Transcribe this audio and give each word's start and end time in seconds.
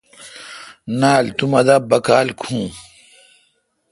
نال 0.99 1.25
تو 1.37 1.45
مہ 1.51 1.61
دا 1.67 1.75
باکال 1.89 2.27
کھو۔ 2.39 2.57